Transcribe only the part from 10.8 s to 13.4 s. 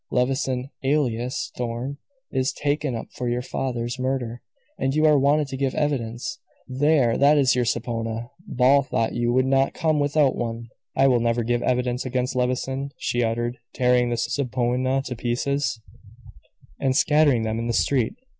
"I will never give evidence against Levison," she